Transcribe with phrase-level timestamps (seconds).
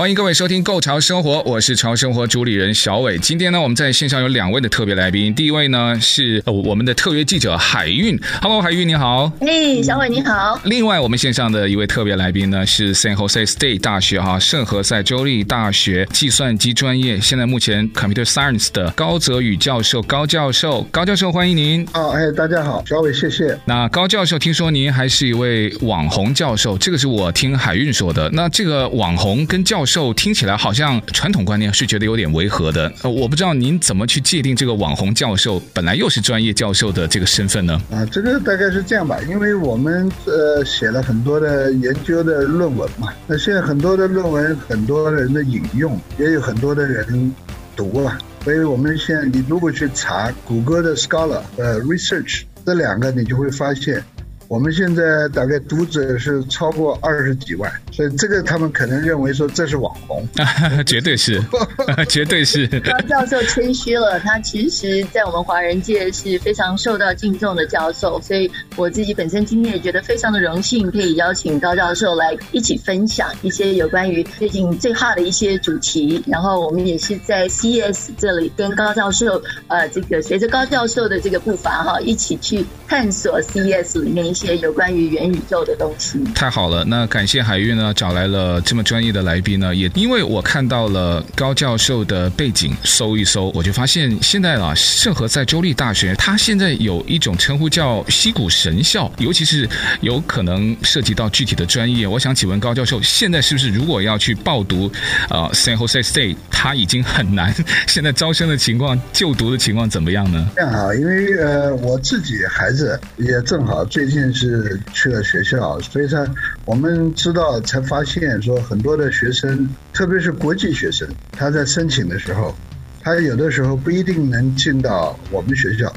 [0.00, 3.18] 欢迎各位收听《Go 潮生活》，我是潮生活主理人小伟。
[3.18, 5.34] 今天呢，我们在线上有两位的特别来宾。
[5.34, 9.30] 第一位呢是我们的特约记者海韵，Hello，海韵你好。
[9.42, 10.58] 哎，小伟你好。
[10.64, 21.86] 另外，我们线上的一位特别来宾呢是 San Jose State 大学哈圣何塞州立大学计算机专业，现在目前 Computer Science 的高泽宇教授高教授，高教授欢迎您。
[21.92, 23.54] 哦，哎，大家好，小伟谢谢。
[23.66, 28.30] 那高教授，听说您还是一位网红教授，这个是我听海韵说的。
[28.32, 29.89] 那这个网红跟教授。
[29.90, 37.82] 受听起来好像传统观念是觉得有点违和的，呃，我不知道您怎么去界定这个网红教授本来又是专业教授的这个身份呢？
[37.90, 47.34] 啊，这个大概是这样吧，因为我们呃写了很多的研究的论文嘛，那现在很多的论文，很多人的引用，也有很多的人
[47.74, 54.00] 读了，所以我们现在你如果去查谷歌的 Scholar 呃 Research 这两个，你就会发现。
[54.48, 60.26] 我们现在大概读者是超过二十几万，所以这个他们可能认为说这是网红，
[60.84, 61.40] 绝对是，
[62.08, 62.66] 绝对是。
[62.80, 76.22] 高教授谦虚了，他其实，在我们华人界是非常受到敬重的教授，所以我自己本身今天也觉得非常的荣幸，可以邀请高教授来一起分享一些有关于最近最 hot 的一些主题。
[76.26, 84.40] 然后我们也是在 CES 这里跟高教授，呃，这个随着高教授的这个步伐哈，一起去探索 CES 里面一些。
[84.40, 86.82] 些有关于元宇宙的东西，太好了。
[86.82, 99.68] 那感谢海韵呢，找来了这么专业的来宾呢，也因为我看到了高教授的背景，搜一搜，我就发现现在啊，圣何塞州立大学，它现在有一种称呼叫西谷神校，尤其是
[100.02, 102.06] 有可能涉及到具体的专业。
[102.06, 104.90] 我想请问高教授，现在是不是如果要去报读
[105.28, 107.54] 呃 San Jose State，它已经很难？
[107.88, 110.48] 现在招生的情况、就读的情况怎么样呢？
[110.54, 114.20] 这样啊，因为呃，我自己孩子也正好最近。
[114.32, 116.26] 是去了学校，所以说
[116.70, 122.54] 我们知道才发现说很多的学生，特别是国际学生，他在申请的时候，
[123.00, 125.92] 他有的时候不一定能进到我们学校，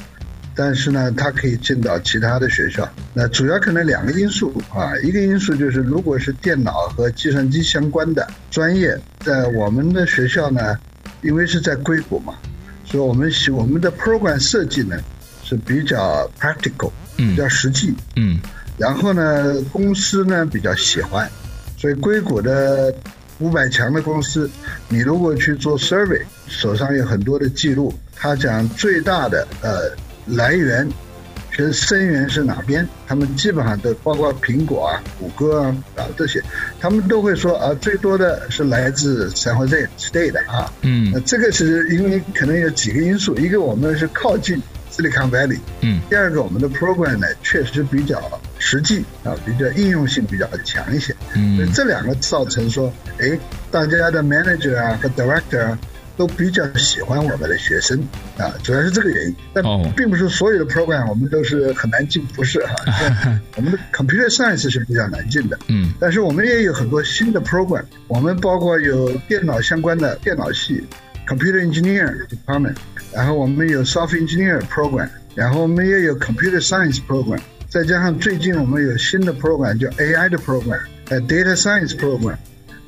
[0.55, 2.89] 但是呢，他可以进到其他的学校。
[3.13, 10.75] 那主要可能两个因素啊，一个因素就是如果是电脑和计算机相关的专业，在我们的学校呢，
[11.21, 12.33] 因为是在硅谷嘛，
[12.83, 14.97] 所以我们我们的 program 设计呢
[15.43, 16.89] 是比较 practical。
[17.15, 18.39] 比较实际，嗯，
[18.77, 21.29] 然后呢，公司呢比较喜欢，
[21.77, 22.93] 所以硅谷的
[23.39, 24.49] 五百强的公司，
[24.89, 29.91] 你如果去做 survey，手上有很多的记录，他讲最大的呃
[30.25, 30.89] 来源，
[31.51, 36.41] 其实生源是哪边，他们基本上都包括苹果啊、谷歌啊啊这些，
[36.79, 44.59] 他们都会说啊，最多的是来自 San Jose State 的啊，嗯，这个是因为可能有几个因素，一个我们是靠近。
[44.95, 48.21] Silicon Valley，嗯，第二个我们的 program 呢，确实比较
[48.59, 53.37] 实际啊，比较应用性比较强一些，嗯，所以这两个造成说，哎，
[53.71, 55.79] 大家的 manager 啊和 director 啊
[56.15, 57.99] 都比较喜欢我们的学生
[58.37, 59.63] 啊，主要是这个原因，但
[59.95, 62.75] 并不是所有的 program 我们都是很难进，不是哈，
[63.57, 70.83] 我们的 computer science 是比较难进的，嗯，但是我们也有很多新的 program，我们包括有电脑相关的电脑系。
[71.27, 72.75] Computer Engineer Department，
[73.13, 77.39] 然后我们有 Software Engineer Program，然后我们也有 Computer Science Program，
[77.69, 82.35] 再加上最近我们有新的 Program 叫 AI 的 Program，还有 Data Science Program，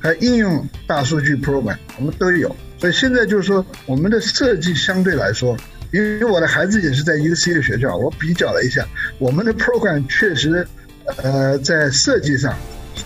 [0.00, 2.54] 还有应用大数据 Program，我们都有。
[2.78, 5.56] 所以现在就是说，我们的设计相对来说，
[5.92, 8.86] 因为我的孩子也是在 UC 的学校，我比较了一下，
[9.18, 10.66] 我们的 Program 确实，
[11.22, 12.54] 呃，在设计上，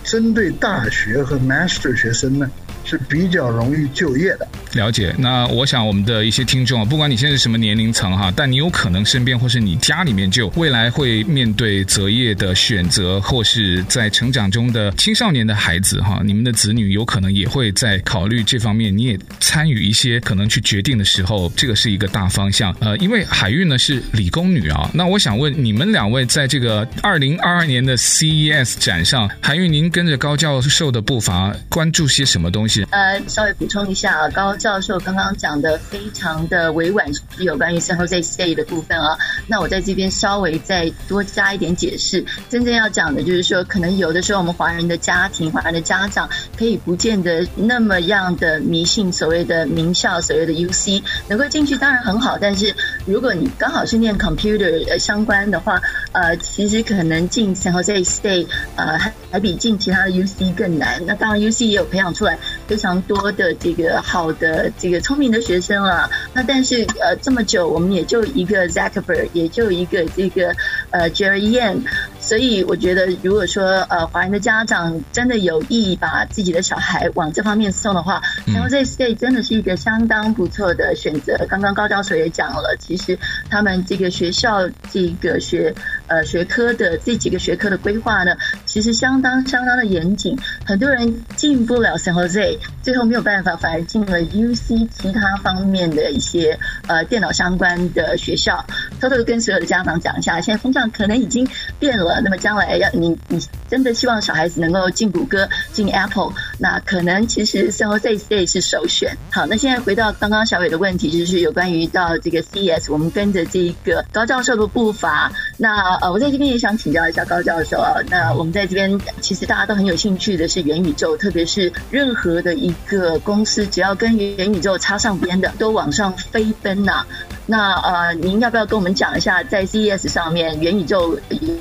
[0.03, 2.51] 针对大学和 Master 学生呢。
[2.85, 4.47] 是比较容易就业的。
[4.73, 22.73] 了解，那我想我们的一些听众啊，不管你现在是什么年龄层哈，但你有可能身边或是你家里面就未来会面对择业的选择，或是在成长中的青少年的孩子哈，你们的子女有可能也会在考虑这方面，你也参与一些可能去决定的时候，这个是一个大方向。
[22.79, 32.70] 呃，因为海运呢是理工女啊，那我想问你们两位，在这个二零二二年的 CES 展上，海运您跟着高教授的步伐，关注些什么东西？
[32.91, 37.05] 呃，稍微补充一下啊，高教授刚刚讲的非常的委婉，
[37.39, 39.17] 有关于 San Jose State 的部分啊。
[39.47, 42.23] 那我在这边稍微再多加一点解释。
[42.49, 52.37] 真正要讲的就是说，可能有的时候我们华人的家庭、华人的家长，可以不见得那么样的迷信所谓的名校，所谓的 UC，能够进去当然很好。
[52.39, 52.73] 但是
[53.05, 55.81] 如果你刚好是念 computer 相关的话，
[56.11, 61.01] 呃，其实可能进 San Jose State，呃，还还比进其他的 UC 更难。
[61.05, 62.37] 那当然 UC 也有培养出来
[62.71, 66.09] 非常多的这个好的这个聪明的学生了。
[66.33, 70.55] 那但是呃这么久，我们也就一个 Zuckerberg，也就一个这个
[70.89, 71.81] 呃 Jerry Yang。
[72.21, 81.35] 所以我觉得，如果说呃华人的家长真的有意把自己的小孩往这方面送的话，然后这 State 真的是一个相当不错的选择。
[81.49, 83.19] 刚刚高教授也讲了，其实
[83.49, 85.75] 他们这个学校这个学
[86.11, 88.35] 呃学科的这几个学科的规划呢，
[88.65, 90.37] 其实相当相当的严谨。
[90.65, 98.65] 很多人进不了 San Jose，最后没有办法，反而进了 UC 其他方面的一些呃电脑相关的学校。
[98.99, 101.47] 偷偷跟所有的家长讲一下，现在风向可能已经
[101.79, 102.19] 变了。
[102.21, 109.17] 那么将来要你你真的希望小孩子能够进谷歌、进 Apple，那可能其实 San Jose State 是首选。
[109.31, 115.31] 好，那现在回到刚刚小伟的问题，就是有关于到这个 CS，我们跟着这一个高教授的步伐。
[115.61, 117.93] 那呃，我在这边也想请教一下高教授啊。
[118.09, 127.07] 那我们在这边其实大家都很有兴趣的是元宇宙，特别是任何的一个公司，只要跟元宇宙插上边的，都往上飞奔呐、啊。
[127.45, 131.15] 那呃，您要不要跟我们讲一下，在 CES 上面元宇宙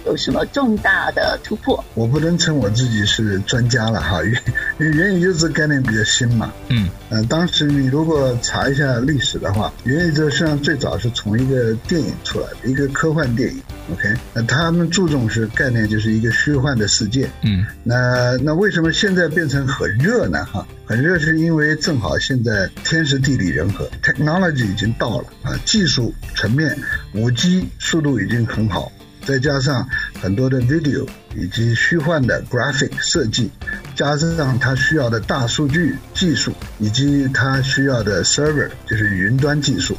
[0.07, 1.85] 有什么重大的突破？
[1.93, 6.51] 我不能称我自己是专家了哈，元元宇宙这个概念比较新嘛。
[6.69, 13.61] 嗯，呃，当时你如果查一下历史的话，元宇宙实际上最早是从一个电影出来的，一个科幻电影。
[13.93, 17.29] OK，那他们注重是概念，就是一个虚幻的世界。
[17.43, 20.45] 嗯，那那为什么现在变成很热呢？
[20.45, 26.79] 哈，很热是因为正好现在天时地利人和，technology 已经到了啊，技术层面
[27.13, 28.93] ，5G 速度已经很好，
[29.25, 29.89] 再加上
[30.21, 31.07] 很多的 video
[31.37, 33.51] 以及虚幻的 graphic 设计，
[33.95, 39.97] 加上它需要的大数据技术以及它需要的 server 就是云端技术，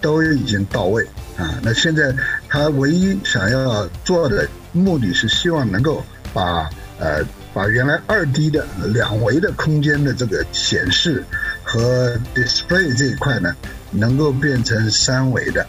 [0.00, 1.06] 都已经到位。
[1.36, 2.12] 啊，那现在
[2.48, 6.04] 他唯一想要做的目的是希望能够
[6.34, 6.68] 把
[6.98, 7.24] 呃
[7.54, 11.22] 把原来二 D 的两维的空间的这个显示
[11.62, 13.54] 和 display 这一块呢，
[13.92, 15.64] 能够变成三维的，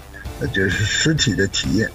[0.52, 1.88] 就是实体的体验。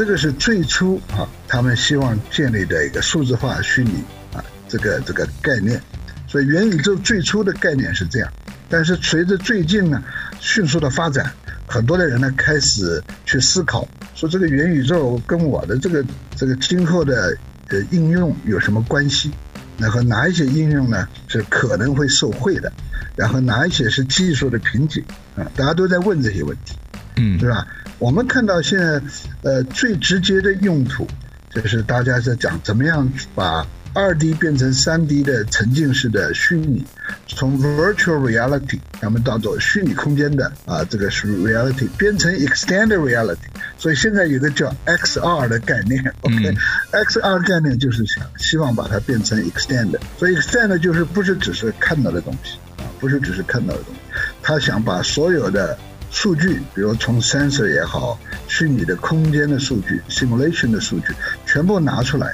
[0.00, 4.02] 这个是最初啊他们希望建立的一个数字化虚拟
[4.32, 5.78] 啊这个这个概念。
[6.26, 8.32] 所以元宇宙最初的概念是这样，
[8.66, 10.02] 但是随着最近呢
[10.40, 11.30] 迅速的发展。
[11.66, 16.02] 很多的人呢开始去思考，说这个元宇宙跟我的这个
[16.34, 17.36] 这个今后的
[17.68, 19.30] 呃应用有什么关系？
[19.76, 22.72] 然后哪一些应用呢是可能会受惠的？
[23.16, 25.04] 然后哪一些是技术的瓶颈？
[25.36, 26.74] 啊，大家都在问这些问题，
[27.20, 27.66] 嗯，对吧？
[27.98, 29.00] 我们看到现在
[29.42, 31.06] 呃最直接的用途
[31.54, 33.66] 就是大家在讲怎么样把。
[33.92, 36.86] 二 D 变成三 D 的沉浸式的虚拟，
[37.26, 54.00] 从 Virtual Reality，咱们叫做虚拟空间的啊，这个是 Reality 变成 Extended Reality，所以现在有个叫 XR 的概念，OK，XR 概念就是想希望把它变成 Extended，所以 Extended 就是不是只是看到的东西啊，不是只是看到的东西，
[54.40, 55.76] 他想把所有的
[56.10, 58.18] 数据，比如从 Sensor 也好，
[58.48, 61.14] 虚拟的空间的数据，Simulation 的数据，
[61.46, 62.32] 全部拿出来。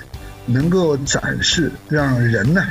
[0.49, 2.64] 能够展示，让人呢，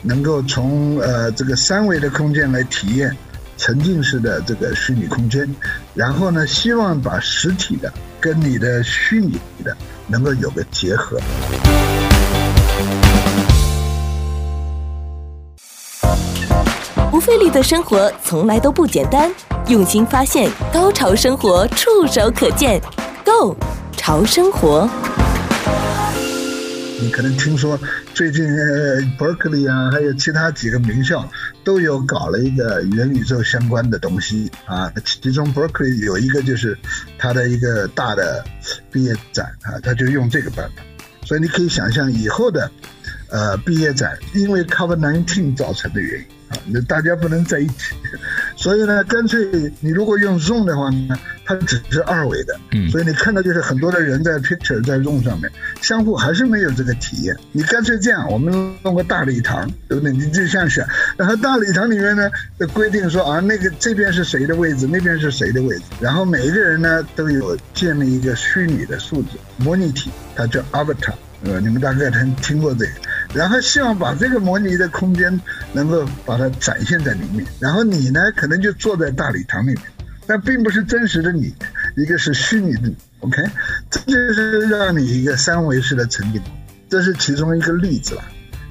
[0.00, 3.14] 能够从呃这个三维的空间来体验
[3.58, 5.46] 沉浸式的这个虚拟空间，
[5.94, 9.76] 然后呢，希望把实体的跟你的虚拟的
[10.06, 11.20] 能够有个结合。
[17.10, 19.30] 不费力的生活从来都不简单，
[19.70, 22.80] 用心发现，高潮生活触手可见
[23.24, 23.56] ，Go
[23.96, 24.90] 潮生活。
[27.00, 27.78] 你可能听说
[28.12, 28.44] 最近
[29.16, 31.24] ，Berkeley 啊，还有其他几个名校
[31.62, 34.92] 都有搞了一个元宇宙相关的东西啊。
[35.04, 36.76] 其中 Berkeley 有一个就是
[37.16, 38.44] 他的一个大的
[38.90, 40.82] 毕业展啊，他就用这个办法。
[41.24, 42.68] 所以你可以想象以后的
[43.30, 46.26] 呃毕业展，因为 COVID-19 造成的原因。
[46.50, 47.94] 啊，那大家不能在一起，
[48.56, 55.48] 所以呢，干脆你如果用 Zoom 的话呢，它只是二维的，嗯，所以你看到就是很多的人在 Picture 在 Zoom 上面，
[55.80, 57.36] 相互还是没有这个体验。
[57.52, 60.10] 你干脆这样，我们弄个大礼堂，对不对？
[60.10, 60.84] 你就这样想，
[61.16, 62.28] 然后大礼堂里面呢，
[62.74, 71.60] 规定说啊，那个这边是谁的位置，那边是谁的位置，然后每一个人呢都有建立一个虚拟的数字模拟体，它叫 Avatar，呃？
[71.60, 72.90] 你们大概听听过这个。
[73.34, 75.40] 然后希望把这个模拟的空间
[75.72, 79.82] 能够把它展现在里面，然后你呢可能就坐在大礼堂里面，
[80.26, 81.54] 但并不是真实的你，
[81.96, 83.42] 一个是虚拟的你，OK，
[83.90, 86.40] 这就是让你一个三维式的沉浸，
[86.88, 88.22] 这是其中一个例子了。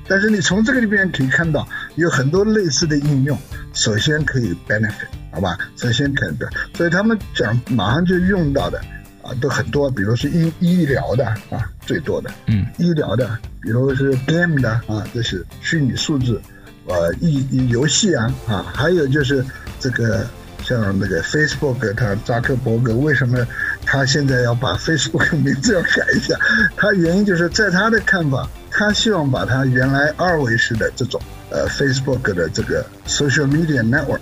[0.07, 3.37] 但是你从这个里边可以看到有很多类似的应用。
[3.73, 5.55] 首先可以 benefit，好吧？
[5.77, 8.81] 首先可以的，所以他们讲马上就用到的
[9.29, 16.41] 啊，都很多，比如是医医疗的啊，最多的，嗯，医疗的，比如是 game 的啊，这是虚拟数字，
[16.87, 19.45] 呃，一游戏啊啊，还有就是
[19.79, 20.25] 这个
[20.63, 23.45] 像那个 Facebook，他扎克伯格为什么
[23.85, 26.35] 他现在要把 Facebook 名字要改一下？
[26.75, 31.21] 他原因就是在他的看法，他希望把他原来二维式的这种。
[31.51, 34.19] 呃，Facebook 的这个 social media network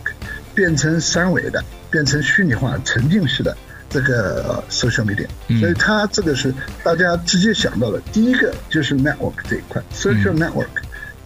[0.56, 1.62] 变成三维的，
[1.92, 3.54] 变成虚拟化、沉浸式的
[3.90, 5.28] 这个 social media，
[5.60, 6.54] 所以它这个是
[6.84, 8.00] 大家直接想到的。
[8.12, 10.68] 第一个就是 network 这一块，social network，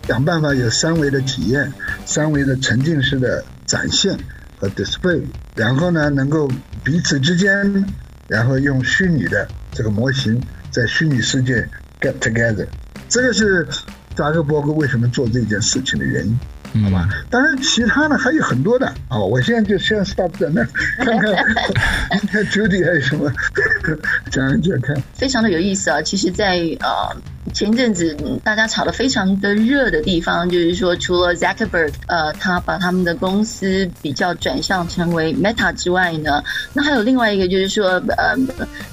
[0.08, 1.72] 想办法有三维的体验、
[2.06, 4.18] 三维的沉浸式的展现
[4.60, 5.22] 和 display，
[5.56, 6.50] 然后呢，能够
[6.84, 7.86] 彼此之间，
[8.28, 11.68] 然后用虚拟的这个模型在虚拟世界
[12.00, 12.68] get together，
[13.08, 13.68] 这个是。
[14.14, 16.38] 扎克伯格为什么做这件事情的原因，
[16.84, 17.10] 好吧？
[17.30, 19.18] 当然，其他的还有很多的啊。
[19.20, 20.64] 我现在就先 stop 在那，
[21.04, 21.36] 看看
[22.28, 23.32] 看 Judy 还有什么
[24.32, 24.96] 讲一讲看。
[25.14, 26.02] 非常的有意思啊！
[26.02, 27.16] 其实在，在呃。
[27.54, 36.44] 前阵子大家炒得非常的热的地方，就是说除了 Zuckerberg，呃，他把他们的公司比较转向成为 Meta 之外呢，
[36.74, 38.38] 那还有另外一个就是说，呃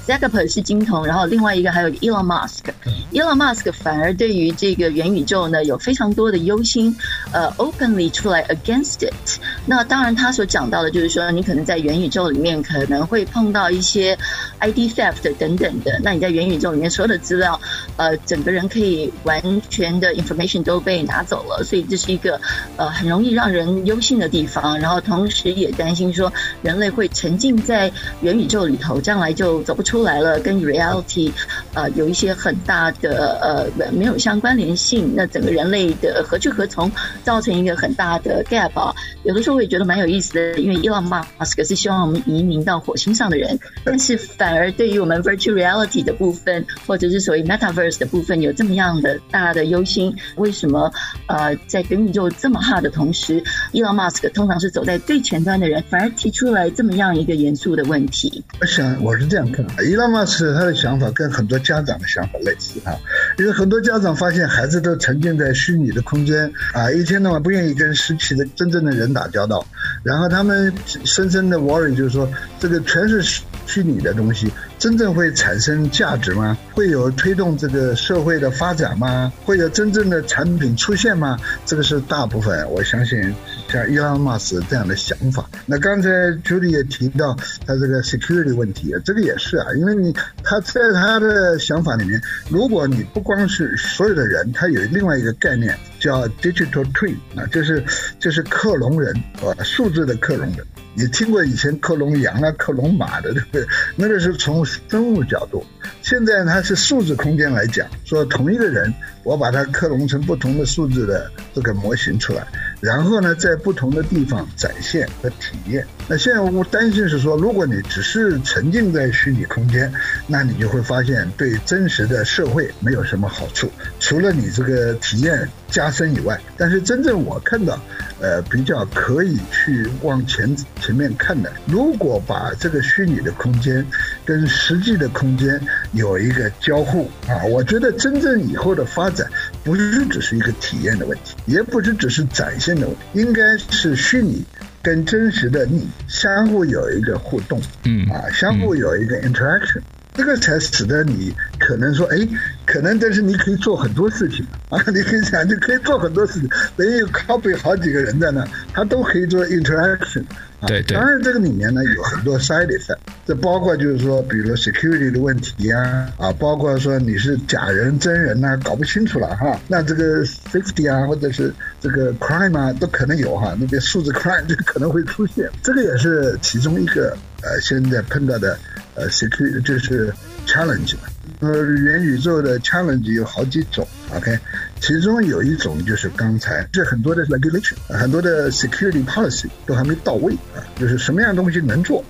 [0.07, 6.95] ，Zuckerberg 是金童，然后另外一个还有 Elon Musk，Elon、嗯、Musk 反而对于这个元宇宙呢有非常多的忧心，
[7.31, 9.39] 呃，openly 出来 against it。
[9.65, 14.17] 那当然他所讲到的就是说，你可能在元宇宙里面可能会碰到一些
[14.59, 17.59] ID theft 等等的，那你在元宇宙里面所有的资料，
[17.95, 22.39] 呃，整个人可以完全的 information 都被拿走了，所以这是一个
[22.77, 24.79] 呃很容易让人忧心的地方。
[24.79, 26.31] 然后同时也担心说
[26.61, 27.91] 人类会沉浸在
[28.21, 31.31] 元宇宙里头，将来就走不出来了，跟 reality
[31.73, 35.13] 呃有一些很大的呃没有相关联性。
[35.15, 36.89] 那整个人类的何去何从，
[37.23, 38.95] 造成一个很大的 gap 啊。
[39.23, 48.28] 有的时候我也觉得蛮有意思的，因为 Elon Musk 是希望我们移民到火星上的人，但是反而对于我们 virtual reality 的部分，或者是所谓 metaverse 的部分。
[48.41, 50.91] 有这么样的大的忧心，为什么
[51.27, 58.43] 呃，在元宇宙这么哈的同时伊隆马斯克通常是走在最前端的人，反而提出来这么样一个严肃的问题？
[58.59, 62.97] 我想我是这样看，Elon Musk 他的想法跟很多家长的想法类似啊，
[63.39, 69.65] 因为很多家长发现孩子都沉浸在虚拟的空间啊，一天到晚不愿意跟实体的真正的人打交道，
[70.03, 70.73] 然后他们
[71.05, 72.29] 深深的 worry 就是说，
[72.59, 73.21] 这个全是
[73.65, 74.51] 虚拟的东西。
[74.77, 76.57] 真正会产生价值吗？
[76.73, 79.31] 会有推动这个社会的发展吗？
[79.45, 81.37] 会有真正的产品出现吗？
[81.65, 83.33] 这个是大部分我相信
[83.69, 85.47] 像伊朗马斯这样的想法。
[85.65, 86.09] 那刚才
[86.43, 87.35] 朱莉也提到
[87.65, 97.83] 他这个 security 问题，这个也是啊，因为你他在他的想法里面，如果你不光是所有的人，他有另外一个概念叫 digital twin 啊，就是
[98.19, 100.65] 就是克隆人啊，数字的克隆人。
[100.95, 103.65] 你听过以前克隆羊啊、克隆马的，对不对？
[103.95, 105.63] 那个是从生物角度。
[106.01, 112.45] 现在它是数字空间来讲，说同一个人，我把它克隆成不同的数字的这个模型出来，
[112.79, 115.85] 然后呢，在不同的地方展现和体验。
[116.07, 119.91] 那现在我担心是说，如果你只是沉浸在虚拟空间，
[120.27, 126.39] 那你就会发现对真实的社会没有什么好处，除了你这个体验加深以外。
[126.57, 127.79] 但是真正我看到，
[128.19, 133.85] 呃，比较可以去往前前面看的，如果把这个虚拟的空间
[134.25, 135.59] 跟实际的空间
[135.93, 139.27] 有一个交互啊，我觉得真正以后的发展
[139.69, 144.43] 不是只是一个体验的问题，也不是只是展现的问题，应该是虚拟。
[144.81, 149.81] 跟真实的你相互有一个互动，嗯啊，相互有一个 interaction，
[150.13, 152.17] 这个才使得你可能说，哎，
[152.65, 154.45] 可能但是你可以做很多事情。
[154.69, 160.23] 啊，你可以想，你可以做很多事情，等于 copy 好几个人在那，他都可以做 interaction。
[160.67, 178.59] 对对，当然这个里面呢有很多 side effect，这包括就是说，比如 security 的问题呀，啊，包括说你是假人真人呐，搞不清楚了哈，那这个 safety 啊，或者是这个 crime 啊，都可能有哈，那个数字 crime 就可能会出现，这个也是其中一个呃现在碰到的
[178.95, 180.13] 呃 security 就是
[180.45, 180.95] challenge。
[181.41, 184.37] 呃，元宇宙的 challenge 有好几种，OK，
[184.81, 192.03] 其中有一种就是刚才这很多的 regulation，很多的 security policy 都还没到位啊，就是什么样的东西能做，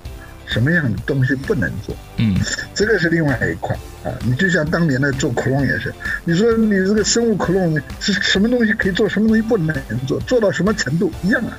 [0.47, 2.35] 什么样的东西不能做，嗯，
[2.73, 4.09] 这个是另外一块啊。
[4.23, 5.93] 你就像当年的做 clone 也是，
[6.23, 9.75] 你说你这个生物 clone 是什么东西可以做，什么东西不能
[10.07, 11.55] 做，做到什么程度一样啊？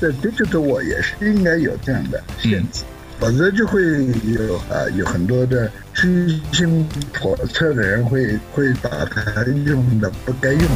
[0.00, 2.82] 在 digital 我也是应该有这样的限制。
[2.82, 2.86] 嗯
[3.22, 3.80] 否则就会
[4.24, 10.66] 有啊，有很多的居心叵测的人会会把它用的不该用的。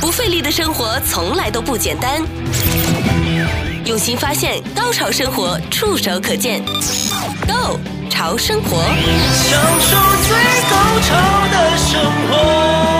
[0.00, 2.20] 不费力的生活从来都不简单。
[3.84, 6.60] 用心发现高潮生活，触手可见。
[7.46, 7.78] go。
[8.10, 8.82] 潮生活。
[9.32, 10.36] 享受最
[10.68, 11.14] 高潮
[11.52, 12.99] 的生活。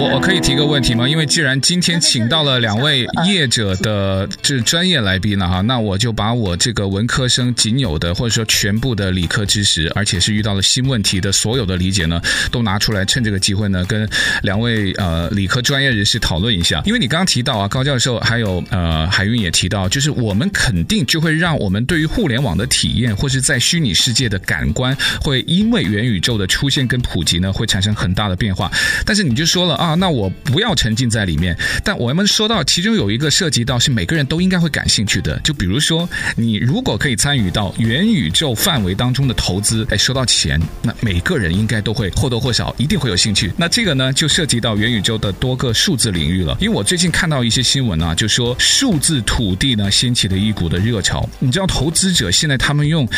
[0.00, 1.06] 我我可以提个问题吗？
[1.06, 12.18] 因为既然今天请到了两位业者的这专业来宾了哈，那我就把我这个文科生仅有的或者说全部的理科知识，而且是遇到了新问题的所有的理解呢，
[12.50, 14.08] 都拿出来，趁这个机会呢，跟
[14.42, 16.80] 两位呃理科专业人士讨论一下。
[16.86, 28.72] 因为你刚刚提到啊，高教授还有呃海韵也提到，就是我们肯定就会让我们对于互联网的体验，或是在虚拟世界的感官，会因为元宇宙的出现跟普及呢，会产生很大的变化。
[29.04, 29.89] 但是你就说了啊。
[29.94, 43.50] 那我不要沉浸在里面，但我们说到其中有一个涉及到是每个人都应该会感兴趣的，就比如说你如果可以参与到元宇宙范围当中的投资，哎，收到钱，那每个人应该都会或多或少一定会有兴趣。
[43.56, 46.56] 那这个呢，就涉及到元宇宙的多个数字领域了。
[46.60, 51.28] 因为我最近看到一些新闻啊，就说数字土地呢掀起了一股的热潮。
[51.38, 53.08] 你知道，投资者现在他们用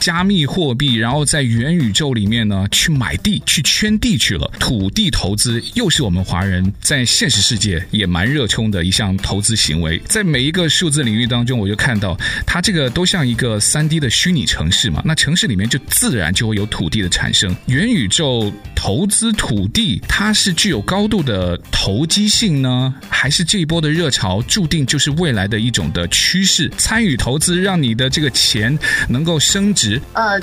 [0.00, 4.50] 加密货币，然后在元宇宙里面呢去买地、去圈地去了。
[4.58, 6.21] 土地投资又是我们。
[6.24, 15.02] 华人在现实世界也蛮热衷的一项投资行为，在每一个数字领域当中，我就看到它这个都像一个三 D 的虚拟城市嘛。
[15.04, 17.54] 那城市里面就自然就会有土地的产生。
[17.66, 26.70] 元宇宙投资土地，它是具有高度的投机性呢，还是这一波的热潮注定就是未来的一种的趋势？
[26.78, 30.00] 参与投资，让你的这个钱能够升值。
[30.12, 30.40] 呃。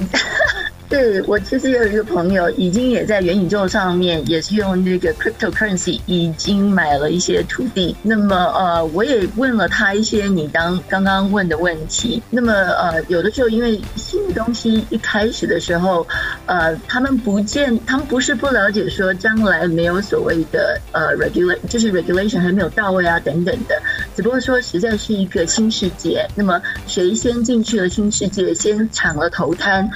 [0.89, 7.95] 对，我其实有一个朋友，已经也在元宇宙上面，也是用那个 cryptocurrency 已经买了一些土地。
[8.01, 12.19] 那么呃，我也问了他一些你刚刚刚问的问题。
[12.31, 16.07] 那么呃，有的时候因为新的东西一开始的时候，
[16.47, 23.79] 呃，他们不见，他们不是不了解说将来没有所谓的呃 regulation，就是 regulation 还没有到位啊等等的。
[24.15, 29.87] 只不过说实在是一个新世界，那么谁先进去了新世界，先抢了头滩。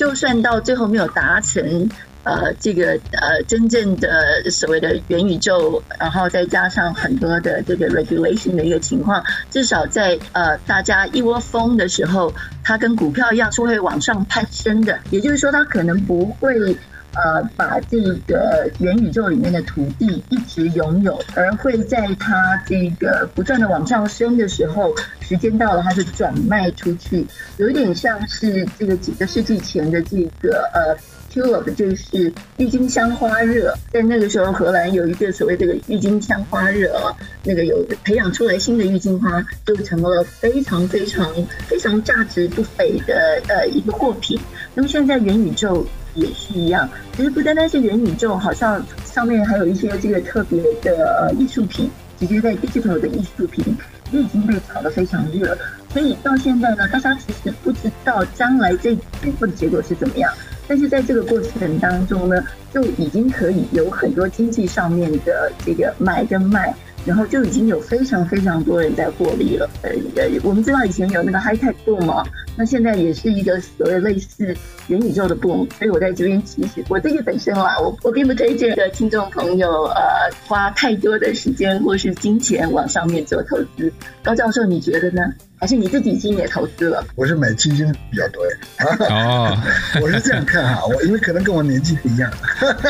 [0.00, 1.86] 就算到最后没有达成，
[2.24, 4.08] 呃，这个呃真正的
[4.50, 12.32] 所谓的元宇宙，然后再加上很多的这个 regulation 的一个情况，至少在呃大家一窝蜂的时候，
[12.64, 14.98] 它跟股票一样是会往上攀升的。
[15.10, 16.74] 也就是说，它可能不会。
[17.12, 30.96] 呃，把这个元宇宙里面的土地一直拥有，而会在它这个不断的往上升的时候，时间到了，它就转卖出去，有点像是这个几个世纪前的这个呃
[31.32, 41.28] tulip，就是郁金香花热，在那个时候，荷兰有一个所谓这个郁金香花热啊，那个有培养出来新的郁金花，就成了非常非常
[41.66, 44.38] 非常价值不菲的呃一个货品。
[44.74, 45.84] 那么现在元宇宙。
[46.14, 53.64] 也是一样，其实不单单是元宇宙，好像上面还有一些这个特别的呃艺术品，直接在 digital 的艺术品
[54.10, 55.56] 也已经被炒得非常热。
[55.92, 60.32] 所以到现在呢，大家其实不知道将来这最后的结果是怎么样，
[60.68, 66.74] 但是在这个过程当中呢，就已经可以有很多经济上面的这个买跟卖。
[67.06, 69.68] 然后就已经有非常非常多人在获利了。
[69.82, 72.24] 呃呃，我们知道以前有那个 high tech boom 嘛，
[72.56, 74.54] 那现在也是一个所谓类似
[74.88, 75.68] 元宇宙的 boom。
[75.78, 80.02] 所以我在这边其实我自己本身啦，我我并不推荐的听众朋友呃
[80.46, 83.92] 花太多的时间或是金钱往上面做投资。
[84.22, 85.22] 高教授，你觉得呢？
[85.60, 87.04] 还是你自己今年投资了？
[87.14, 88.42] 我是买基金比较多
[88.78, 89.06] 哎。
[89.10, 89.62] 哦，
[90.00, 92.32] 我是这样看哈，我因为可能跟我年纪不一样。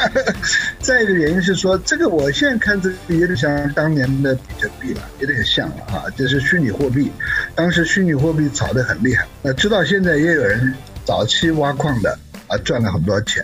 [0.78, 7.10] 再一个原因是说，这个我现在看这个有点像当年的比特币了，有点像了哈，就是虚拟货币。
[7.56, 10.72] 当时虚拟货币炒得很厉害，那直到现在也有人
[11.04, 13.42] 早期挖矿的啊赚了很多钱，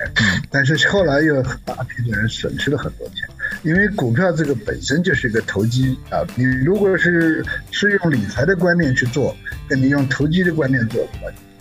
[0.52, 3.28] 但是后来又大批的人损失了很多钱。
[3.62, 9.36] 因为股票这个本身就是一个投机啊，你如果是是用理财的观念去做，
[9.68, 11.08] 跟你用投机的观念做，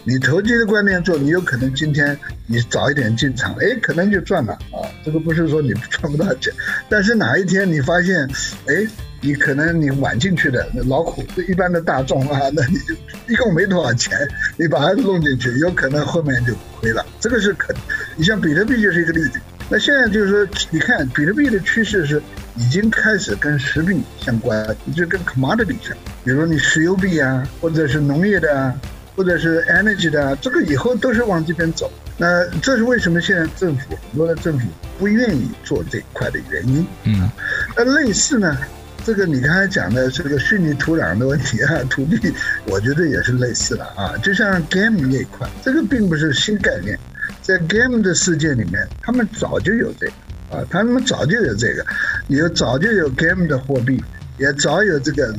[0.04, 4.86] 你投机的观念做，你有可能今天你早一点进场，哎，可能就赚了啊。
[5.04, 6.54] 这个不是说你赚不到钱，
[6.88, 8.28] 但是哪一天你发现，
[8.68, 8.88] 哎，
[9.22, 12.94] 你可能你晚进去的那老虎，一般的大众啊，那你就
[13.28, 14.16] 一共没多少钱，
[14.58, 17.04] 你把它弄进去，有可能后面就亏了。
[17.20, 17.74] 这个是可，
[18.16, 19.40] 你像比特币就是一个例子。
[19.68, 22.22] 那现在就是说，你看比特币的趋势是
[22.56, 24.64] 已经开始跟实币相关，
[24.96, 26.16] 就跟 commodity 相关。
[26.24, 28.74] 比如你石油币啊，或者是农业的啊，
[29.16, 31.92] 或者是 energy 的啊，这个以后都是往这边走。
[32.18, 34.68] 那这是为什么现在政府很多的政府
[35.00, 36.86] 不愿意做这一块的原因。
[37.04, 37.28] 嗯，
[37.76, 38.56] 那类似呢，
[39.04, 42.32] 这个你刚才讲的这个虚拟土壤的问题啊，土地，
[42.68, 44.16] 我觉得也是类似的啊。
[44.24, 46.98] 就像 game 那一块，这个并不是新概念。
[47.46, 51.86] 在 game 的世界里面，他们早就有这个，啊，他们早就有这个，
[52.28, 54.04] 有早就有 game 的货币，
[54.40, 55.32] 也早有这个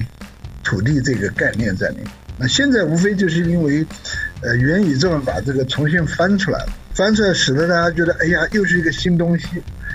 [0.63, 2.07] 土地这个概念在里面。
[2.39, 3.85] 那现在无非就是因为，
[4.41, 9.47] 呃，元宇宙把这个重新翻出来了，翻出来使得大家觉得，哎呀，又是一个新东西，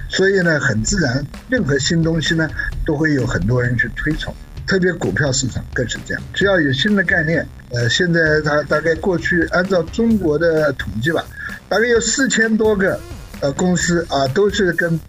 [0.10, 2.50] 所以呢，很自然，任何新东西呢，
[2.86, 4.36] 都会有很多人去推崇，
[4.68, 11.24] 特别股票市场更是这样，只要有新的概念，呃，现在它大概过去按照中国的统计吧，
[11.72, 13.00] 大概有四千多个
[13.40, 15.00] 呃公司啊，都是跟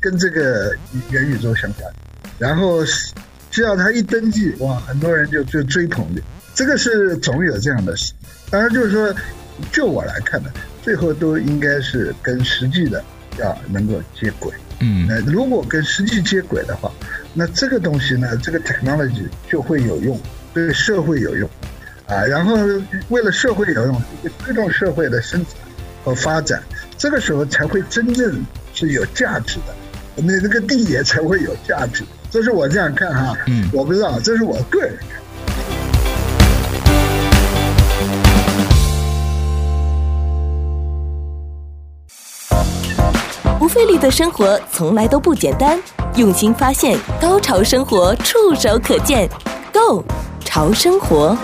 [0.00, 0.74] 跟这个
[1.10, 1.92] 元宇宙相关，
[2.38, 2.82] 然后
[3.50, 6.22] 只要他一登记，哇，很多人就就追捧的。
[6.54, 8.14] 这个是总有这样的事，
[8.48, 9.14] 当然就是说，
[9.70, 10.48] 就我来看呢，
[10.82, 13.04] 最后都应该是跟实际的
[13.38, 14.50] 要能够接轨。
[14.78, 16.90] 嗯，那如果跟实际接轨的话，
[17.34, 20.18] 那这个东西呢，这个 technology 就会有用，
[20.54, 21.46] 对社会有用，
[22.06, 22.56] 啊，然后
[23.10, 24.02] 为了社会有用，
[24.38, 25.54] 推动社会的生产
[26.04, 26.62] 和发展，
[26.96, 29.74] 这个时候才会真正是有价值的，
[30.16, 32.04] 那那个地也才会有价值。
[32.30, 35.20] 这是我这样看哈，嗯，我不知道，这是我个人看。
[43.70, 45.80] 费力的生活从来都不简单，
[46.16, 49.28] 用心发现，高潮生活触手可见
[49.72, 50.04] Go
[50.44, 51.38] 潮生活。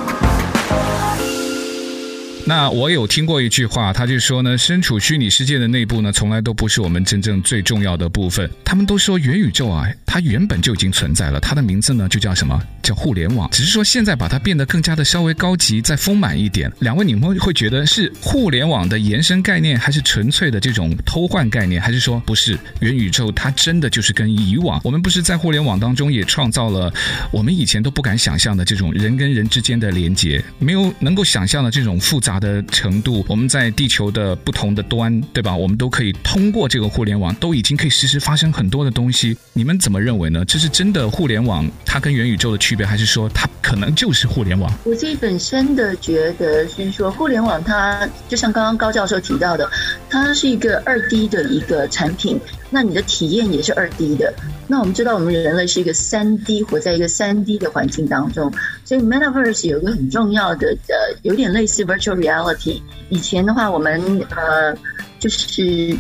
[2.49, 8.49] 那我有听过一句话，他就说呢，身处虚拟世界的内部呢，从来都不是我们真正最重要的部分。
[8.65, 12.63] 他们都说元宇宙啊，它原本就已经存在了，它的名字呢就叫什么？
[12.85, 13.51] 叫互联网。
[13.51, 16.71] 只是说现在把它变得更加的稍微高级、再丰满一点。
[16.79, 21.83] 两位，你们会觉得是互联网的延伸概念，还是纯粹的这种偷换概念？
[21.83, 23.33] 还是说不是元宇宙？
[23.33, 26.95] 它真的就是跟以往我们不是在互联网当中也创造了
[27.33, 32.36] 我们以前都不敢想象的这种人跟人之间的连接，没有能够想象的这种复杂。
[32.39, 35.55] 的程度，我们在地球的不同的端，对吧？
[35.55, 39.37] 我们都可以通过这个互联网，都已经可以实时发生很多的东西。
[39.53, 40.45] 你们怎么认为呢？
[40.45, 44.73] 这是真的互联网，它跟元宇宙的区别，还是说它可能就是互联网？
[44.85, 49.71] 我自己本身的觉得是说，互联网它就像刚刚高教授提到的，
[50.09, 52.39] 它是一个二 D 的一个产品。
[52.71, 54.33] 那你的体验也是二 D 的。
[54.67, 58.53] 那我们知道，我们人类是一个三 D，活在一个三 D 的环境当中。
[58.85, 62.81] 所以，Metaverse 有一个很重要的，呃，有点类似 Virtual Reality。
[63.09, 64.01] 以前的话，我们
[64.37, 64.77] 呃。
[65.19, 65.97] 就是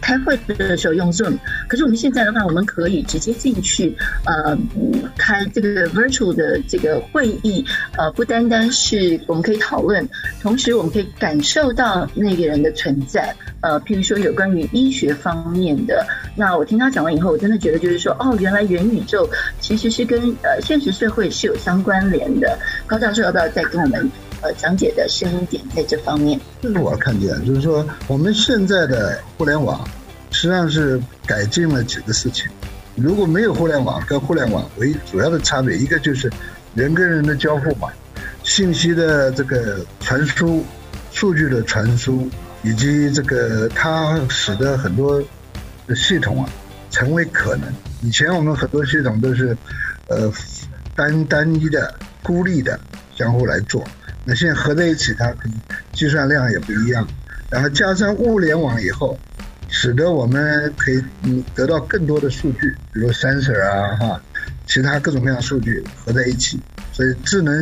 [0.00, 1.36] 开会的时候用 Zoom，
[1.68, 4.56] 可是我们现在的话，我们可以直接进去，呃，
[5.16, 7.64] 开这个 virtual 的这个会议，
[7.96, 10.08] 呃，不单单是我们可以讨论，
[10.40, 16.06] 同时我们可以感受到那个人的存在，呃，譬如说有关于医学方面的。
[16.36, 19.28] 那我听他讲完以后，我真的觉得就是说，哦，原来元宇宙
[19.60, 22.58] 其实是跟呃现实社会是有相关联的。
[22.86, 24.10] 高教授要不要再跟我们？
[24.44, 29.82] 呃，讲解的深一点，在这方面，这是我看见，就是说，我们现在的互联网
[30.30, 32.46] 实际上是改进了几个事情。
[32.94, 36.30] 如果没有互联网，跟互联网为主要的差别，一个就是
[36.74, 37.88] 人跟人的交互嘛，
[38.42, 40.62] 信息的这个传输、
[41.10, 42.28] 数据的传输，
[42.62, 45.24] 以及这个它使得很多
[45.86, 46.50] 的系统啊
[46.90, 47.72] 成为可能。
[48.02, 49.56] 以前我们很多系统都是
[50.08, 50.30] 呃
[50.94, 52.78] 单单一的、孤立的，
[53.16, 53.82] 相互来做。
[54.24, 55.54] 那现在合在一起，它可能
[55.92, 57.06] 计算量也不一样，
[57.50, 59.18] 然后加上物联网以后，
[59.68, 64.22] 使得我们可以嗯得到更多的数据，比如 sensor 啊哈，
[64.66, 66.58] 其他各种各样数据合在一起，
[66.92, 67.54] 所以智能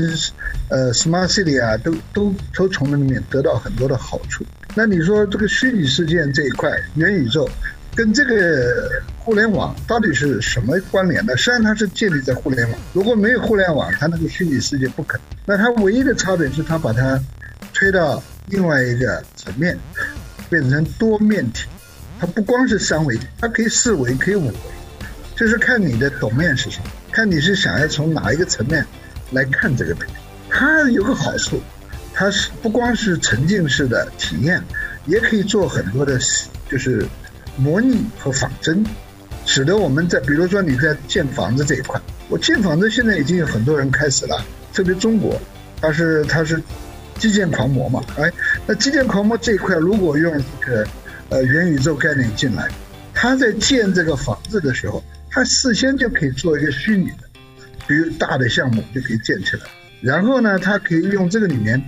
[0.68, 4.44] 呃 smart city 啊都都都从那里面得到很多的好处。
[4.74, 7.48] 那你说这个虚拟世界这一块元宇宙？
[7.94, 11.36] 跟这个互联网到底是什么关联呢？
[11.36, 12.78] 实际上它是建立在互联网。
[12.94, 15.26] 如果没有互联网，它那个虚拟世界不可能。
[15.44, 17.20] 那它唯一的差别是它把它
[17.74, 19.78] 推到另外一个层面，
[20.48, 21.66] 变成多面体。
[22.18, 24.54] 它不光是三维，它可以四维，可以五维，
[25.36, 28.84] 就是看你的懂面是什么，看你是想要从哪一个层面
[29.32, 30.14] 来看这个东西。
[30.48, 31.60] 它有个好处，
[32.14, 34.62] 它是不光是沉浸式的体验，
[35.04, 36.18] 也可以做很多的，
[36.70, 37.06] 就是。
[37.56, 38.84] 模拟和仿真，
[39.44, 45.38] 使得我们在比如说你在建房子这一块，我建房子现在已经有很多人开始了，特别中国，
[45.80, 46.60] 他是他是
[47.18, 48.32] 基建狂魔嘛，哎，
[48.66, 50.86] 那基建狂魔这一块如果用这个
[51.28, 52.68] 呃元宇宙概念进来，
[53.12, 57.28] 他在建这个房子的时候，他事先就可以做一个虚拟的，
[57.86, 59.62] 比如大的项目就可以建起来，
[60.00, 61.82] 然后呢，他可以用这个里面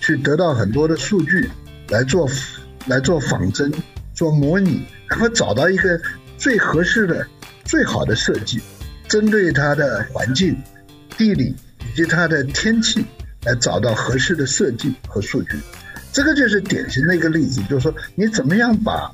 [0.00, 1.48] 去得到很多的数据
[1.88, 2.28] 来做
[2.86, 3.72] 来做仿真。
[4.16, 6.00] 做模拟，然后找到一个
[6.36, 7.24] 最合适的、
[7.64, 8.60] 最好的设计，
[9.08, 10.60] 针对它的环境、
[11.16, 13.04] 地理以及它的天气，
[13.44, 15.56] 来找到合适的设计和数据。
[16.12, 19.08] 这个就是典型的一个例子，就是说你怎么样把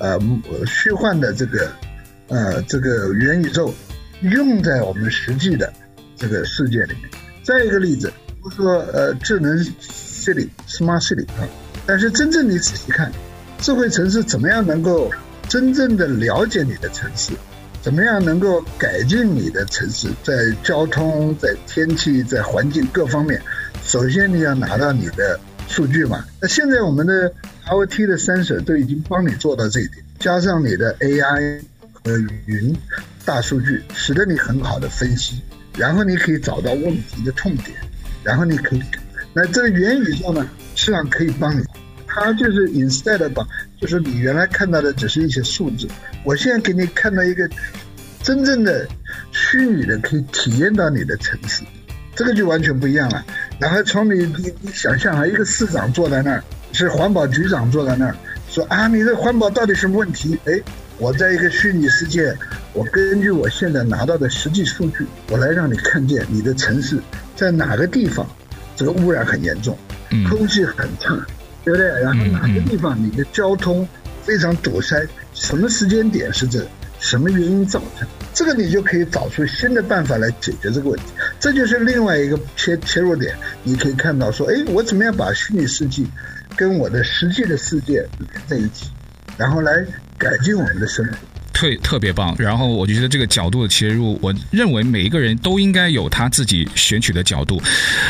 [0.00, 0.18] 呃
[0.66, 1.70] 虚幻的这个
[2.26, 3.72] 呃这个元宇宙
[4.22, 5.72] 用在我们实际的
[6.16, 7.08] 这个世界里面。
[7.44, 11.46] 再一个例子，比如说呃智能 city smart city 啊，
[11.86, 13.12] 但是真正你仔细看，
[13.60, 15.08] 智慧城市怎么样能够
[15.48, 17.32] 真正的了解你的城市？
[17.82, 20.08] 怎么样能够改进你的城市？
[20.24, 23.40] 在交通、在天气、在环境各方面，
[23.84, 26.24] 首先你要拿到你的数据嘛。
[26.40, 27.32] 那现在我们的
[27.66, 31.60] IoT 的 sensor 都已经帮你做到这一点，加上你的 AI
[31.92, 32.76] 和云
[33.24, 35.40] 大数据，使得你很好的分析，
[35.76, 37.78] 然后你可以找到问题的痛点，
[38.24, 38.82] 然后你可以，
[39.32, 41.62] 那这个元宇宙呢，实际上可以帮你。
[42.08, 43.46] 它就是 instead 的把，
[43.80, 45.86] 就是你原来看到的只是一些数字，
[46.24, 47.48] 我现在给你看到一个
[48.22, 48.86] 真正的
[49.32, 51.62] 虚拟的，可以体验到你的城市，
[52.14, 53.24] 这个就完全不一样了。
[53.58, 58.16] 然后从你你你想象啊，一个市长坐在那儿，是环保局长坐在那儿，
[58.48, 60.38] 说啊，你的环保到底什么问题？
[60.46, 60.60] 哎，
[60.98, 62.34] 我在一个虚拟世界，
[62.72, 66.98] 我根据我现在拿到的实际数据，我来让你看见你的城市
[67.36, 68.26] 在哪个地方，
[68.74, 69.76] 这个污染很严重，
[70.28, 71.14] 空气很差。
[71.66, 71.88] 对不对？
[72.00, 73.86] 然后哪个地方你的交通
[74.22, 75.04] 非常堵塞？
[75.34, 76.64] 什么时间点是这？
[77.00, 78.06] 什么原因造成？
[78.32, 81.06] 这个你就可以找出新的办法来解决这个问题。
[81.40, 83.34] 这就是另外一个切切入点。
[83.64, 86.04] 你可以看到说，哎，我怎么样把虚拟世界
[86.56, 88.92] 跟我的实际的世界连在一起，
[89.36, 89.84] 然后来
[90.16, 91.12] 改进我们的生活。
[91.56, 97.58] 特特别棒，然后我就觉得这个角度的切入，我认为每一个人都应该有他自己选取的角度，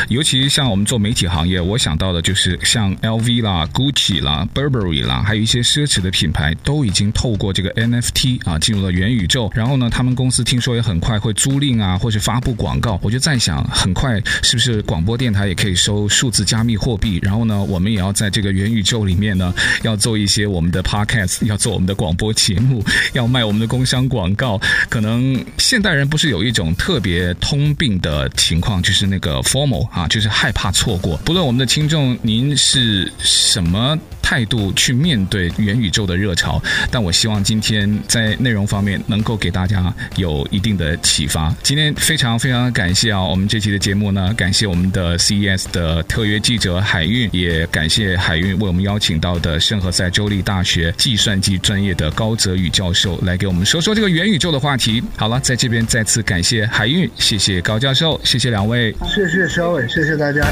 [0.09, 9.49] 尤其像我们做媒体行业，我想到的就是像 LV 啦、Gucci 啦、Burberry 啦，还有一些奢侈的品牌，都已经透过这个 NFT 啊进入了元宇宙。
[9.55, 12.99] 然后呢，他们公司听说也很快会租赁啊，或是发布广告。
[13.01, 17.17] 我就在想，很快是不是广播电台也可以收数字加密货币？
[17.23, 22.83] 然后呢，我们也要在这个元宇宙里面呢，要做一些我们的 Podcast，要做我们的广播节目，
[23.13, 23.36] 要卖。
[23.43, 31.17] 我们的工商广告，可能现代人不是有一种特别通病的情况，就是那个 formal 啊，就是害怕错过。
[31.25, 33.97] 不论我们的听众您是什么
[34.27, 36.61] 态度去面对元宇宙的热潮，
[36.91, 41.55] 但我希望今天在内容方面能够给大家有一定的启发。
[41.63, 55.01] 今天非常非常感谢啊，我们这期的节目呢，感谢我们的 CES 的特约记者海运，也感谢海运为我们邀请到的圣何塞州立大学计算机专业的高泽宇教授来给我们说说这个元宇宙的话题。
[55.15, 60.45] 好了，在这边再次感谢海运，谢谢高教授，谢谢两位，谢谢小伟，谢谢大家。